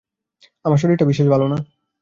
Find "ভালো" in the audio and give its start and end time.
1.27-1.45